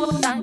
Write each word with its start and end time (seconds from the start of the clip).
What? 0.00 0.40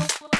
Oh, 0.00 0.06
oh, 0.22 0.28
oh. 0.32 0.37